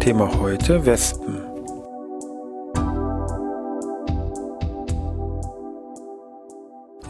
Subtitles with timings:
[0.00, 1.42] Thema heute Wespen.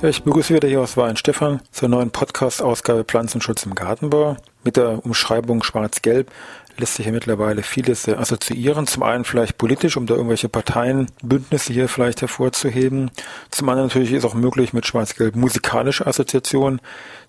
[0.01, 4.37] Ja, ich begrüße wieder hier aus Stefan zur neuen Podcast-Ausgabe Pflanzenschutz im Gartenbau.
[4.65, 6.31] Mit der Umschreibung Schwarz-Gelb
[6.79, 8.87] lässt sich ja mittlerweile vieles äh, assoziieren.
[8.87, 13.11] Zum einen vielleicht politisch, um da irgendwelche Parteienbündnisse hier vielleicht hervorzuheben.
[13.51, 16.81] Zum anderen natürlich ist auch möglich, mit Schwarz-Gelb musikalische Assoziationen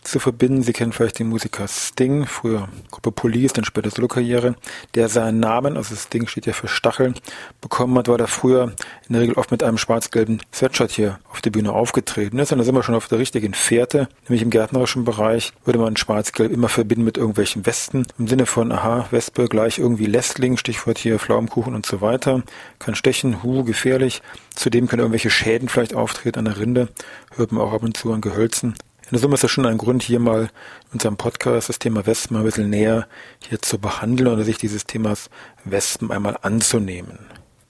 [0.03, 0.63] zu verbinden.
[0.63, 4.55] Sie kennen vielleicht den Musiker Sting, früher Gruppe Police, dann später Solo-Karriere,
[4.95, 7.13] der seinen Namen, also Sting steht ja für Stachel,
[7.61, 8.73] bekommen hat, weil er früher
[9.07, 12.51] in der Regel oft mit einem schwarz-gelben Sweatshirt hier auf der Bühne aufgetreten ist.
[12.51, 15.97] Und da sind wir schon auf der richtigen Fährte, nämlich im gärtnerischen Bereich würde man
[15.97, 20.97] schwarz-gelb immer verbinden mit irgendwelchen Westen, im Sinne von, aha, Wespe gleich irgendwie Lästling, Stichwort
[20.97, 22.43] hier Pflaumenkuchen und so weiter,
[22.79, 24.21] kann stechen, hu, gefährlich.
[24.55, 26.89] Zudem können irgendwelche Schäden vielleicht auftreten an der Rinde,
[27.35, 28.75] hört man auch ab und zu an Gehölzen.
[29.09, 32.05] In der Summe ist das schon ein Grund, hier mal in unserem Podcast das Thema
[32.05, 33.07] Wespen ein bisschen näher
[33.39, 35.31] hier zu behandeln oder sich dieses Themas
[35.63, 37.17] Wespen einmal anzunehmen.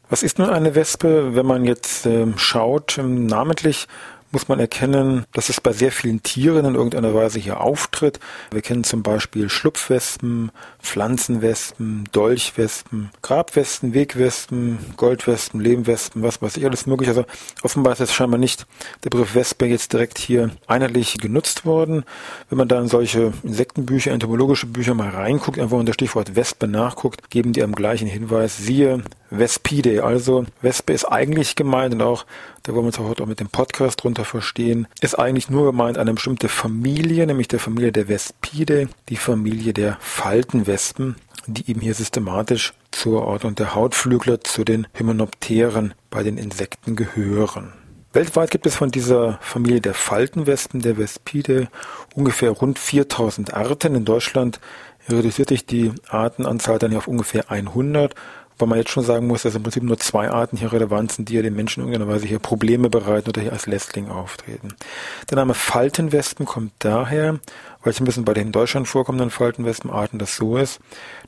[0.09, 3.87] Was ist nun eine Wespe, wenn man jetzt äh, schaut, ähm, namentlich
[4.31, 8.19] muss man erkennen, dass es bei sehr vielen Tieren in irgendeiner Weise hier auftritt.
[8.51, 16.85] Wir kennen zum Beispiel Schlupfwespen, Pflanzenwespen, Dolchwespen, Grabwespen, Wegwespen, Goldwespen, Lehmwespen, was weiß ich, alles
[16.85, 17.11] mögliche.
[17.11, 17.25] Also
[17.63, 18.67] offenbar ist jetzt scheinbar nicht
[19.03, 22.03] der Begriff Wespe jetzt direkt hier einheitlich genutzt worden.
[22.49, 27.29] Wenn man da in solche Insektenbücher, entomologische Bücher mal reinguckt, einfach unter Stichwort Wespe nachguckt,
[27.29, 30.03] geben die am gleichen Hinweis, siehe Vespide.
[30.03, 32.25] Also Wespe ist eigentlich gemeint und auch,
[32.63, 35.97] da wollen wir uns heute auch mit dem Podcast drunter verstehen, ist eigentlich nur gemeint
[35.97, 41.15] eine bestimmte Familie, nämlich der Familie der Vespide, die Familie der Faltenwespen,
[41.47, 47.73] die eben hier systematisch zur Ordnung der Hautflügler zu den Hymenopteren bei den Insekten gehören.
[48.11, 51.67] Weltweit gibt es von dieser Familie der Faltenwespen, der Vespide,
[52.15, 53.93] ungefähr rund 4000 Arten.
[53.93, 54.59] In Deutschland
[55.07, 58.15] reduziert sich die Artenanzahl dann auf ungefähr 100
[58.59, 61.29] weil man jetzt schon sagen muss, dass im Prinzip nur zwei Arten hier relevant sind,
[61.29, 64.75] die ja den Menschen in irgendeiner Weise hier Probleme bereiten oder hier als Lästling auftreten.
[65.29, 67.39] Der Name Faltenwespen kommt daher,
[67.81, 70.79] weil es ein bisschen bei den in Deutschland vorkommenden Faltenwespenarten das so ist,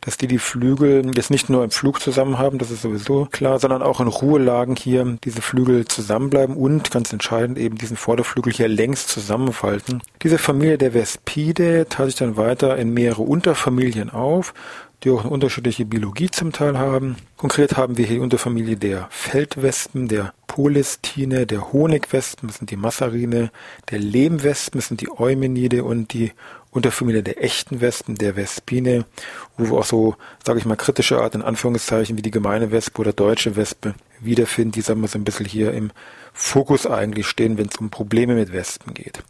[0.02, 3.60] dass die die Flügel jetzt nicht nur im Flug zusammen haben, das ist sowieso klar,
[3.60, 8.68] sondern auch in Ruhelagen hier diese Flügel zusammenbleiben und ganz entscheidend eben diesen Vorderflügel hier
[8.68, 10.02] längs zusammenfalten.
[10.24, 14.56] Diese Familie der Vespide teilt sich dann weiter in mehrere Unterfamilien auf
[15.04, 17.16] die auch eine unterschiedliche Biologie zum Teil haben.
[17.38, 22.76] Konkret haben wir hier die Unterfamilie der Feldwespen, der Polistine, der Honigwespen, das sind die
[22.76, 23.52] Massarine,
[23.90, 26.34] der Lehmwespen, das sind die Eumenide und die
[26.72, 29.06] Unterfamilie der echten Wespen, der Vespine,
[29.62, 33.02] wo wir auch so, sage ich mal, kritische Arten in Anführungszeichen wie die gemeine Wespe
[33.02, 35.92] oder deutsche Wespe wiederfinden, die sagen wir so ein bisschen hier im
[36.34, 39.22] Fokus eigentlich stehen, wenn es um Probleme mit Wespen geht.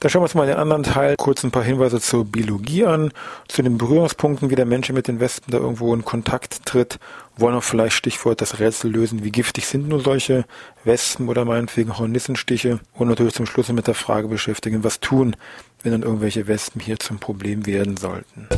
[0.00, 3.12] Dann schauen wir uns mal den anderen Teil, kurz ein paar Hinweise zur Biologie an,
[3.48, 6.98] zu den Berührungspunkten, wie der Mensch mit den Wespen da irgendwo in Kontakt tritt,
[7.36, 10.44] wollen auch vielleicht Stichwort das Rätsel lösen, wie giftig sind nur solche
[10.84, 15.36] Wespen oder meinetwegen Hornissenstiche und natürlich zum Schluss mit der Frage beschäftigen, was tun,
[15.82, 18.48] wenn dann irgendwelche Wespen hier zum Problem werden sollten.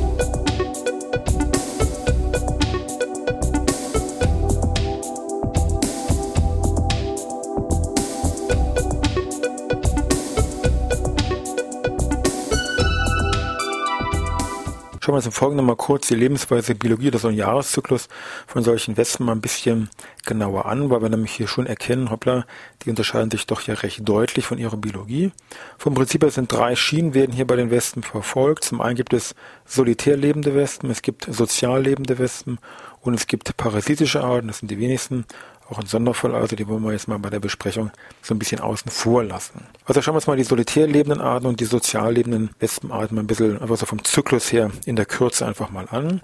[15.18, 18.08] Uns im Folgenden mal kurz die Lebensweise, Biologie oder so einen Jahreszyklus
[18.46, 19.90] von solchen Wespen mal ein bisschen
[20.24, 22.46] genauer an, weil wir nämlich hier schon erkennen, hoppla,
[22.82, 25.32] die unterscheiden sich doch ja recht deutlich von ihrer Biologie.
[25.76, 28.64] Vom Prinzip her sind drei Schienen werden hier bei den Wespen verfolgt.
[28.64, 29.34] Zum einen gibt es
[29.66, 32.58] solitär lebende Wespen, es gibt sozial lebende Wespen
[33.00, 35.26] und es gibt parasitische Arten, das sind die wenigsten
[35.68, 37.90] auch ein Sonderfall, also die wollen wir jetzt mal bei der Besprechung
[38.22, 39.66] so ein bisschen außen vor lassen.
[39.84, 43.22] Also schauen wir uns mal die solitär lebenden Arten und die sozial lebenden Wespenarten mal
[43.22, 46.22] ein bisschen einfach so vom Zyklus her in der Kürze einfach mal an.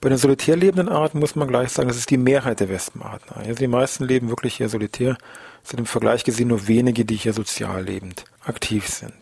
[0.00, 3.36] Bei den solitär lebenden Arten muss man gleich sagen, das ist die Mehrheit der Wespenarten.
[3.36, 5.16] Also die meisten leben wirklich hier solitär,
[5.62, 9.14] sind im Vergleich gesehen nur wenige, die hier sozial lebend aktiv sind.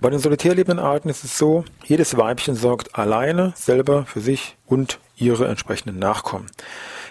[0.00, 4.56] Bei den solitär lebenden Arten ist es so, jedes Weibchen sorgt alleine selber für sich
[4.64, 6.46] und ihre entsprechenden Nachkommen.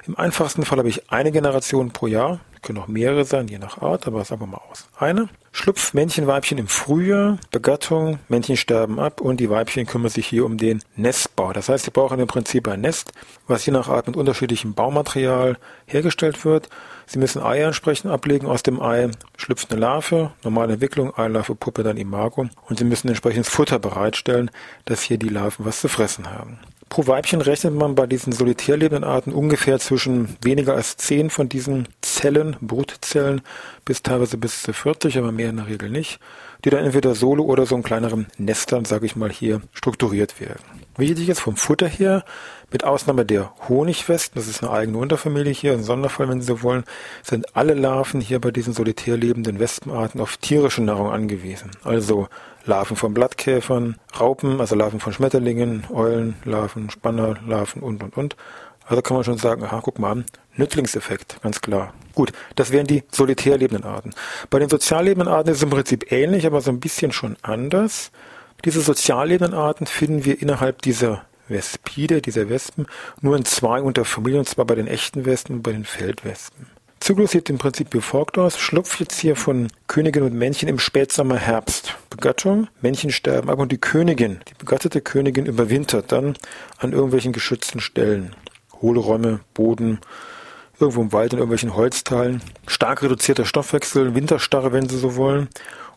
[0.08, 3.82] Im einfachsten Fall habe ich eine Generation pro Jahr, können auch mehrere sein, je nach
[3.82, 4.88] Art, aber sagen wir mal aus.
[4.98, 5.30] Eine.
[5.52, 10.46] Schlupf Männchen, Weibchen im Frühjahr, Begattung, Männchen sterben ab und die Weibchen kümmern sich hier
[10.46, 11.52] um den Nestbau.
[11.52, 13.12] Das heißt, sie brauchen im Prinzip ein Nest,
[13.48, 16.70] was je nach Art mit unterschiedlichem Baumaterial hergestellt wird.
[17.06, 18.48] Sie müssen Eier entsprechend ablegen.
[18.48, 22.50] Aus dem Ei schlüpft eine Larve, normale Entwicklung, Eilarve, Puppe, dann Imago.
[22.68, 24.52] Und sie müssen entsprechendes Futter bereitstellen,
[24.86, 26.60] dass hier die Larven was zu fressen haben.
[26.98, 31.48] Pro Weibchen rechnet man bei diesen solitär lebenden Arten ungefähr zwischen weniger als 10 von
[31.48, 33.42] diesen Zellen, Brutzellen,
[33.86, 36.20] bis teilweise bis zu 40, aber mehr in der Regel nicht,
[36.66, 40.64] die dann entweder solo oder so in kleineren Nestern, sage ich mal, hier strukturiert werden.
[40.98, 42.24] Wichtig ist vom Futter her,
[42.72, 46.64] mit Ausnahme der Honigwespen, das ist eine eigene Unterfamilie hier, ein Sonderfall, wenn Sie so
[46.64, 46.84] wollen,
[47.24, 51.70] sind alle Larven hier bei diesen solitär lebenden Wespenarten auf tierische Nahrung angewiesen.
[51.84, 52.28] Also
[52.66, 58.36] Larven von Blattkäfern, Raupen, also Larven von Schmetterlingen, Eulen, Larven, Spanner, Larven und, und, und.
[58.88, 61.94] Also kann man schon sagen, aha, guck mal an, Nützlingseffekt, ganz klar.
[62.16, 64.14] Gut, das wären die solitär lebenden Arten.
[64.50, 67.38] Bei den sozial lebenden Arten ist es im Prinzip ähnlich, aber so ein bisschen schon
[67.44, 68.12] anders.
[68.66, 72.88] Diese sozial lebenden Arten finden wir innerhalb dieser Vespide, dieser Wespen,
[73.22, 76.68] nur in zwei Unterfamilien, und zwar bei den echten Wespen und bei den Feldwespen.
[77.00, 78.58] Zyklus sieht im Prinzip wie folgt aus.
[79.14, 81.96] Hier von Königin und Männchen im Spätsommer, Herbst.
[82.10, 86.36] Begattung, Männchen sterben ab und die Königin, die begattete Königin überwintert dann
[86.80, 88.36] an irgendwelchen geschützten Stellen.
[88.82, 90.00] Hohlräume, Boden,
[90.80, 92.42] irgendwo im Wald in irgendwelchen Holzteilen.
[92.66, 95.50] Stark reduzierter Stoffwechsel, Winterstarre, wenn Sie so wollen.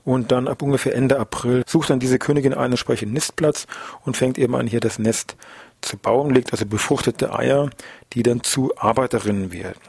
[0.05, 3.67] Und dann ab ungefähr Ende April sucht dann diese Königin einen entsprechenden Nistplatz
[4.05, 5.37] und fängt eben an, hier das Nest
[5.81, 7.71] zu bauen, legt also befruchtete Eier,
[8.13, 9.81] die dann zu Arbeiterinnen werden.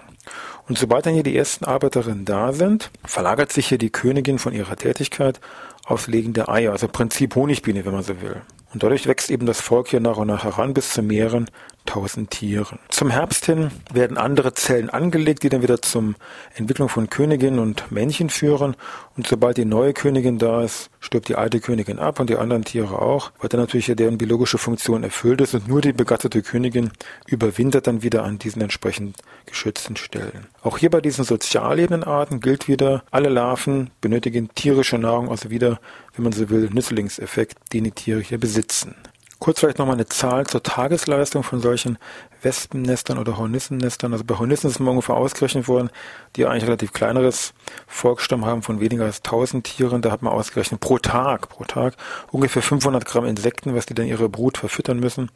[0.68, 4.54] Und sobald dann hier die ersten Arbeiterinnen da sind, verlagert sich hier die Königin von
[4.54, 5.40] ihrer Tätigkeit
[5.86, 8.42] aufs Legen der Eier, also Prinzip Honigbiene, wenn man so will.
[8.74, 11.50] Und dadurch wächst eben das Volk hier nach und nach heran bis zu mehreren
[11.86, 12.80] tausend Tieren.
[12.90, 16.16] Zum Herbst hin werden andere Zellen angelegt, die dann wieder zum
[16.56, 18.76] Entwicklung von Königinnen und Männchen führen.
[19.18, 22.64] Und sobald die neue Königin da ist, stirbt die alte Königin ab und die anderen
[22.64, 26.92] Tiere auch, weil dann natürlich deren biologische Funktion erfüllt ist und nur die begattete Königin
[27.26, 30.48] überwintert dann wieder an diesen entsprechend geschützten Stellen.
[30.62, 35.50] Auch hier bei diesen sozial lebenden Arten gilt wieder, alle Larven benötigen tierische Nahrung, also
[35.50, 35.80] wieder,
[36.16, 38.96] wenn man so will, Nützlingseffekt, den die Tiere hier besitzen.
[39.42, 41.98] Kurz vielleicht nochmal eine Zahl zur Tagesleistung von solchen
[42.44, 44.14] Wespennestern oder Hornissennestern.
[44.14, 45.90] Also bei Hornissen ist mal ungefähr ausgerechnet worden,
[46.36, 47.56] die eigentlich relativ kleineres
[47.88, 50.04] Volksstamm haben von weniger als 1000 Tieren.
[50.04, 51.96] Da hat man ausgerechnet pro Tag, pro Tag
[52.32, 55.32] ungefähr 500 Gramm Insekten, was die dann ihre Brut verfüttern müssen.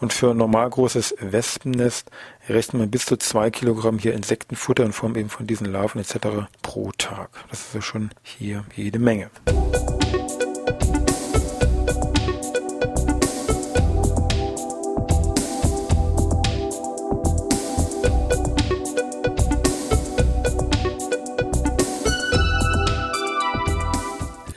[0.00, 2.10] Und für ein normal großes Wespennest
[2.48, 6.48] rechnet man bis zu zwei Kilogramm hier Insektenfutter in Form eben von diesen Larven etc.
[6.62, 7.30] pro Tag.
[7.50, 9.30] Das ist ja schon hier jede Menge.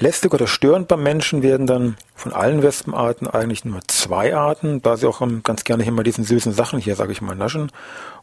[0.07, 4.95] Lästig oder störend beim Menschen werden dann von allen Wespenarten eigentlich nur zwei Arten, da
[4.95, 7.73] sie auch ganz gerne hier mal diesen süßen Sachen hier, sage ich mal, naschen.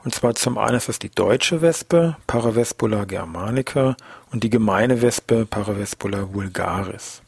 [0.03, 3.99] Und zwar zum einen ist das die deutsche Wespe, Paravespula germanica,
[4.33, 7.21] und die gemeine Wespe, Paravespula vulgaris.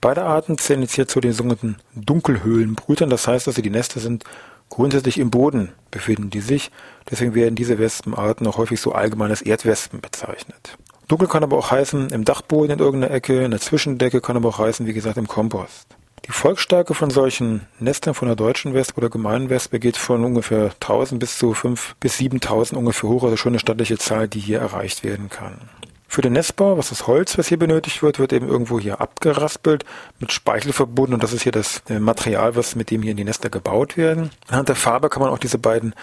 [0.00, 4.24] Beide Arten zählen jetzt hier zu den sogenannten Dunkelhöhlenbrütern, das heißt also, die Nester sind
[4.68, 6.72] grundsätzlich im Boden befinden die sich,
[7.08, 10.76] deswegen werden diese Wespenarten auch häufig so allgemein als Erdwespen bezeichnet.
[11.08, 14.48] Dunkel kann aber auch heißen im Dachboden in irgendeiner Ecke, in der Zwischendecke kann aber
[14.48, 15.86] auch heißen, wie gesagt, im Kompost.
[16.26, 20.72] Die Volksstärke von solchen Nestern von der deutschen Wespe oder gemeinen Wespe geht von ungefähr
[20.80, 24.58] 1000 bis zu 5 bis 7000 ungefähr hoch, also schon eine stattliche Zahl, die hier
[24.58, 25.68] erreicht werden kann.
[26.08, 29.84] Für den Nestbau, was das Holz, was hier benötigt wird, wird eben irgendwo hier abgeraspelt,
[30.18, 33.16] mit Speichel verbunden und das ist hier das äh, Material, was mit dem hier in
[33.16, 34.30] die Nester gebaut werden.
[34.48, 35.94] Anhand der Farbe kann man auch diese beiden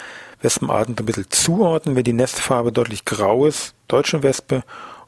[0.41, 1.95] Wespenarten ein bisschen zuordnen.
[1.95, 4.63] Wenn die Nestfarbe deutlich grau ist, deutsche Wespe,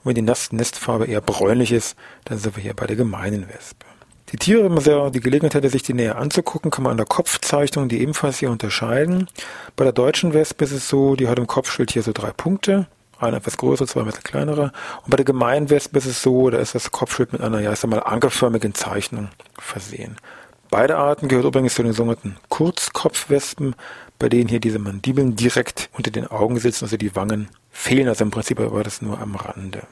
[0.05, 3.85] und wenn die Nestfarbe eher bräunlich ist, dann sind wir hier bei der gemeinen Wespe.
[4.31, 6.97] Die Tiere, wenn man sehr die Gelegenheit hätte, sich die näher anzugucken, kann man an
[6.97, 9.27] der Kopfzeichnung die ebenfalls hier unterscheiden.
[9.75, 12.87] Bei der deutschen Wespe ist es so, die hat im Kopfschild hier so drei Punkte.
[13.17, 14.73] Einer etwas größer, zwei etwas kleinerer.
[15.03, 17.73] Und bei der gemeinen Wespe ist es so, da ist das Kopfschild mit einer, ja,
[17.73, 20.17] ich sag mal, ankerförmigen Zeichnung versehen.
[20.69, 23.75] Beide Arten gehört übrigens zu den sogenannten Kurzkopfwespen,
[24.19, 28.07] bei denen hier diese Mandibeln direkt unter den Augen sitzen, also die Wangen fehlen.
[28.07, 29.83] Also im Prinzip aber das nur am Rande.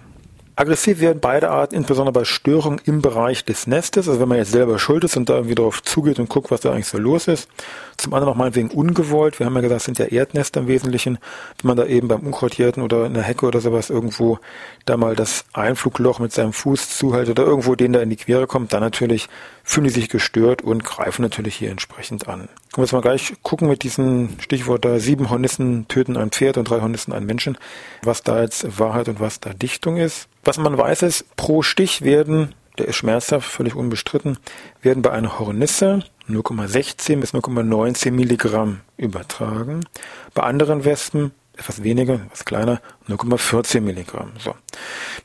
[0.55, 4.51] Aggressiv werden beide Arten, insbesondere bei Störungen im Bereich des Nestes, also wenn man jetzt
[4.51, 7.27] selber schuld ist und da irgendwie drauf zugeht und guckt, was da eigentlich so los
[7.27, 7.49] ist.
[7.97, 9.39] Zum anderen auch meinetwegen ungewollt.
[9.39, 11.17] Wir haben ja gesagt, es sind ja Erdnester im Wesentlichen.
[11.59, 14.37] Wenn man da eben beim Unkrautjäten oder in der Hecke oder sowas irgendwo
[14.85, 18.45] da mal das Einflugloch mit seinem Fuß zuhält oder irgendwo den da in die Quere
[18.45, 19.29] kommt, dann natürlich
[19.63, 22.47] fühlen die sich gestört und greifen natürlich hier entsprechend an.
[22.73, 26.57] Können wir jetzt mal gleich gucken mit diesem Stichwort da, sieben Hornissen töten ein Pferd
[26.57, 27.55] und drei Hornissen einen Menschen,
[28.01, 30.27] was da jetzt Wahrheit und was da Dichtung ist.
[30.43, 34.39] Was man weiß ist, pro Stich werden, der ist schmerzhaft, völlig unbestritten,
[34.81, 39.85] werden bei einer Hornisse 0,16 bis 0,19 Milligramm übertragen.
[40.33, 44.31] Bei anderen Wespen etwas weniger, etwas kleiner, 0,14 Milligramm.
[44.39, 44.55] So.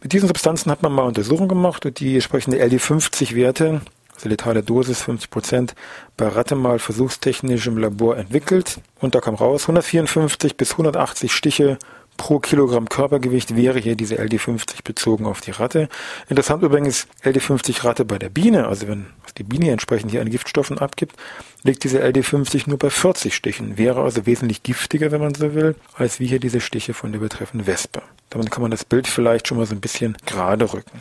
[0.02, 3.80] Mit diesen Substanzen hat man mal Untersuchungen gemacht und die entsprechende LD50-Werte
[4.18, 5.74] also letale Dosis 50 Prozent,
[6.16, 8.80] bei Ratte mal versuchstechnisch im Labor entwickelt.
[9.00, 11.78] Und da kam raus, 154 bis 180 Stiche
[12.16, 15.88] pro Kilogramm Körpergewicht wäre hier diese LD50 bezogen auf die Ratte.
[16.28, 19.06] Interessant übrigens, LD50 Ratte bei der Biene, also wenn
[19.38, 21.14] die Biene entsprechend hier an Giftstoffen abgibt,
[21.62, 25.76] liegt diese LD50 nur bei 40 Stichen, wäre also wesentlich giftiger, wenn man so will,
[25.94, 28.02] als wie hier diese Stiche von der betreffenden Wespe.
[28.30, 31.00] Damit kann man das Bild vielleicht schon mal so ein bisschen gerade rücken.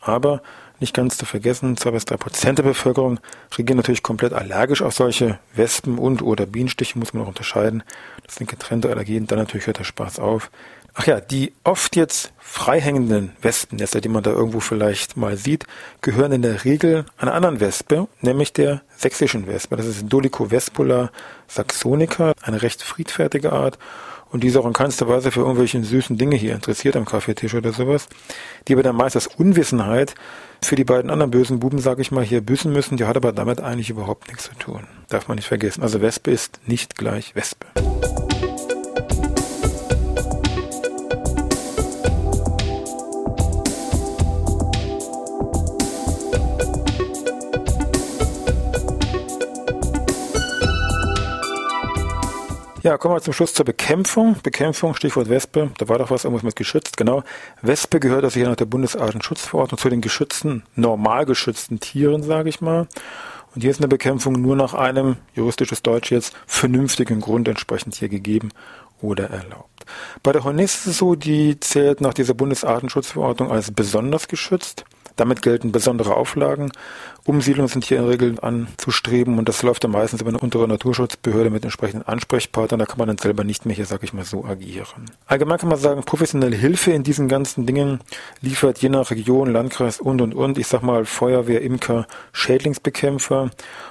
[0.00, 0.42] Aber
[0.82, 3.18] nicht ganz zu vergessen, zwei bis drei Prozent der Bevölkerung
[3.56, 7.82] reagieren natürlich komplett allergisch auf solche Wespen und oder Bienenstiche, muss man auch unterscheiden.
[8.26, 10.50] Das sind getrennte Allergien, dann natürlich hört der Spaß auf.
[10.94, 15.64] Ach ja, die oft jetzt freihängenden Wespennester, die man da irgendwo vielleicht mal sieht,
[16.02, 19.76] gehören in der Regel einer anderen Wespe, nämlich der sächsischen Wespe.
[19.76, 21.10] Das ist Dolicho vespula
[21.48, 23.78] saxonica, eine recht friedfertige Art
[24.32, 27.54] und die ist auch in keinster Weise für irgendwelche süßen Dinge hier interessiert am Kaffeetisch
[27.54, 28.08] oder sowas,
[28.68, 30.14] die aber dann meist aus Unwissenheit
[30.62, 33.32] für die beiden anderen bösen Buben, sage ich mal, hier büßen müssen, die hat aber
[33.32, 34.86] damit eigentlich überhaupt nichts zu tun.
[35.08, 35.82] Darf man nicht vergessen.
[35.82, 37.66] Also Wespe ist nicht gleich Wespe.
[52.82, 54.34] Ja, kommen wir zum Schluss zur Bekämpfung.
[54.42, 55.70] Bekämpfung, Stichwort Wespe.
[55.78, 56.96] Da war doch was irgendwas mit geschützt.
[56.96, 57.22] Genau.
[57.60, 62.60] Wespe gehört also hier nach der Bundesartenschutzverordnung zu den geschützten, normal geschützten Tieren, sage ich
[62.60, 62.88] mal.
[63.54, 68.08] Und hier ist eine Bekämpfung nur nach einem, juristisches Deutsch jetzt, vernünftigen Grund entsprechend hier
[68.08, 68.48] gegeben
[69.00, 69.86] oder erlaubt.
[70.24, 74.84] Bei der Horniss ist es so, die zählt nach dieser Bundesartenschutzverordnung als besonders geschützt.
[75.16, 76.72] Damit gelten besondere Auflagen.
[77.24, 80.66] Umsiedlungen sind hier in der Regel anzustreben und das läuft dann meistens über eine untere
[80.66, 82.80] Naturschutzbehörde mit entsprechenden Ansprechpartnern.
[82.80, 85.10] Da kann man dann selber nicht mehr hier, sag ich mal, so agieren.
[85.26, 88.00] Allgemein kann man sagen, professionelle Hilfe in diesen ganzen Dingen
[88.40, 90.58] liefert je nach Region, Landkreis und und und.
[90.58, 93.50] Ich sag mal Feuerwehr, Imker, Schädlingsbekämpfer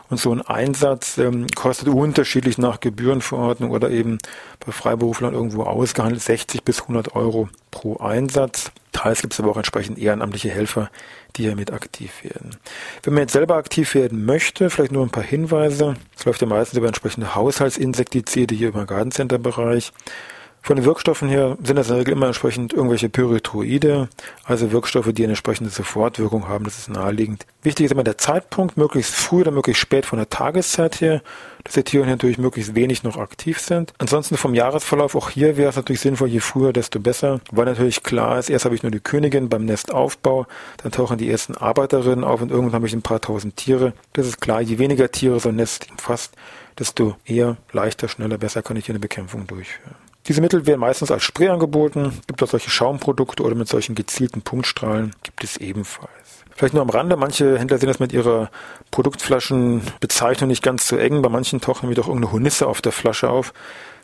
[0.10, 4.18] und so ein Einsatz ähm, kostet unterschiedlich nach Gebührenverordnung oder eben
[4.66, 8.72] bei Freiberuflern irgendwo ausgehandelt 60 bis 100 Euro pro Einsatz.
[8.92, 10.90] Teils gibt es aber auch entsprechend ehrenamtliche Helfer,
[11.36, 12.58] die hier mit aktiv werden.
[13.04, 15.96] Wenn man jetzt selber aktiv werden möchte, vielleicht nur ein paar Hinweise.
[16.18, 19.94] Es läuft ja meistens über entsprechende Haushaltsinsektizide hier im Gartencenter-Bereich.
[20.64, 24.10] Von den Wirkstoffen her sind das in der Regel immer entsprechend irgendwelche Pyrethroide,
[24.44, 26.66] also Wirkstoffe, die eine entsprechende Sofortwirkung haben.
[26.66, 27.48] Das ist naheliegend.
[27.64, 31.24] Wichtig ist immer der Zeitpunkt, möglichst früh oder möglichst spät von der Tageszeit her,
[31.64, 33.94] dass die Tiere natürlich möglichst wenig noch aktiv sind.
[33.98, 38.04] Ansonsten vom Jahresverlauf, auch hier wäre es natürlich sinnvoll, je früher, desto besser, weil natürlich
[38.04, 40.46] klar ist, erst habe ich nur die Königin beim Nestaufbau,
[40.84, 43.94] dann tauchen die ersten Arbeiterinnen auf und irgendwann habe ich ein paar tausend Tiere.
[44.14, 46.36] Das ist klar, je weniger Tiere so ein Nest umfasst,
[46.78, 49.96] desto eher, leichter, schneller, besser kann ich hier eine Bekämpfung durchführen.
[50.28, 54.42] Diese Mittel werden meistens als Spray angeboten, gibt auch solche Schaumprodukte oder mit solchen gezielten
[54.42, 56.12] Punktstrahlen gibt es ebenfalls.
[56.56, 58.52] Vielleicht nur am Rande, manche Händler sehen das mit ihrer
[58.92, 61.24] Produktflaschenbezeichnung nicht ganz so eng.
[61.24, 63.52] Bei manchen tauchen nämlich doch irgendeine Honisse auf der Flasche auf.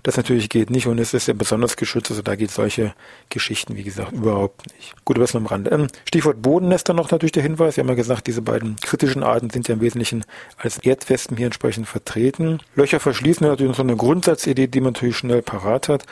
[0.04, 2.94] Das natürlich geht nicht und es ist ja besonders geschützt, also da geht solche
[3.30, 4.94] Geschichten, wie gesagt, überhaupt nicht.
[5.06, 5.72] Gut, das nur am Rande.
[5.72, 7.78] Ähm, Stichwort Bodennester noch natürlich der Hinweis.
[7.78, 10.24] Wir haben ja gesagt, diese beiden kritischen Arten sind ja im Wesentlichen
[10.58, 12.60] als Erdwespen hier entsprechend vertreten.
[12.76, 16.06] Löcher verschließen natürlich so eine Grundsatzidee, die man natürlich schnell parat hat.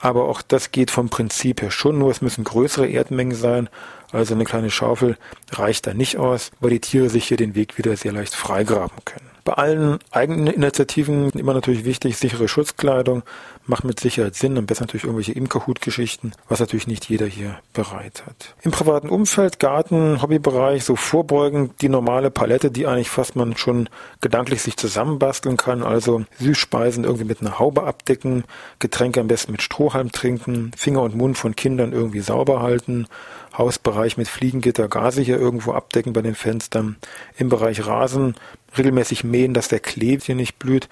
[0.00, 2.10] Aber auch das geht vom Prinzip her schon nur.
[2.10, 3.68] Es müssen größere Erdmengen sein.
[4.12, 5.16] Also eine kleine Schaufel
[5.50, 8.98] reicht da nicht aus, weil die Tiere sich hier den Weg wieder sehr leicht freigraben
[9.04, 9.32] können.
[9.44, 13.24] Bei allen eigenen Initiativen immer natürlich wichtig, sichere Schutzkleidung,
[13.66, 18.24] macht mit Sicherheit Sinn, am besten natürlich irgendwelche Imkerhutgeschichten, was natürlich nicht jeder hier bereit
[18.26, 18.54] hat.
[18.62, 23.88] Im privaten Umfeld, Garten, Hobbybereich, so vorbeugend die normale Palette, die eigentlich fast man schon
[24.20, 28.44] gedanklich sich zusammenbasteln kann, also Süßspeisen irgendwie mit einer Haube abdecken,
[28.78, 33.06] Getränke am besten mit Strohhalm trinken, Finger und Mund von Kindern irgendwie sauber halten,
[33.56, 36.96] Hausbereich mit Fliegengitter, Gase hier irgendwo abdecken bei den Fenstern,
[37.36, 38.34] im Bereich Rasen
[38.76, 40.88] regelmäßig mähen, dass der Klebt hier nicht blüht,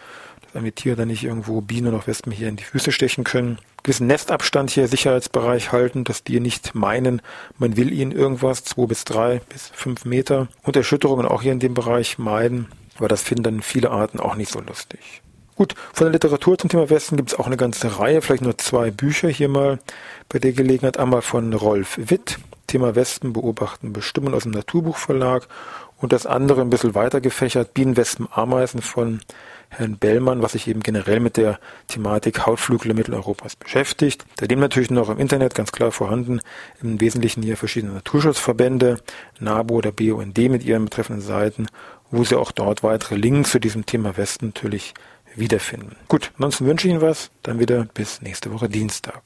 [0.53, 3.59] dass die Tiere dann nicht irgendwo Bienen oder Wespen hier in die Füße stechen können.
[3.83, 7.23] Gewissen Nestabstand hier, Sicherheitsbereich halten, dass die nicht meinen,
[7.59, 10.49] man will ihnen irgendwas, zwei bis drei bis fünf Meter.
[10.63, 12.67] Und Erschütterungen auch hier in dem Bereich meiden,
[12.99, 15.23] weil das finden dann viele Arten auch nicht so lustig.
[15.57, 18.57] Gut, von der Literatur zum Thema Westen gibt es auch eine ganze Reihe, vielleicht nur
[18.57, 19.79] zwei Bücher hier mal
[20.31, 20.99] bei der Gelegenheit.
[20.99, 22.39] Einmal von Rolf Witt,
[22.71, 25.49] Thema Wespen beobachten, bestimmen aus dem Naturbuchverlag
[25.97, 29.21] und das andere ein bisschen weiter gefächert, Bienen, Wespen, Ameisen von
[29.71, 31.59] Herrn Bellmann, was sich eben generell mit der
[31.89, 34.25] Thematik Hautflügel Mitteleuropas beschäftigt.
[34.37, 36.41] Daneben natürlich noch im Internet ganz klar vorhanden,
[36.81, 39.01] im Wesentlichen hier verschiedene Naturschutzverbände,
[39.41, 41.67] NABO oder BUND mit ihren betreffenden Seiten,
[42.13, 44.95] wo Sie auch dort weitere Links zu diesem Thema Westen natürlich
[45.35, 45.97] wiederfinden.
[46.07, 49.23] Gut, ansonsten wünsche ich Ihnen was, dann wieder bis nächste Woche Dienstag.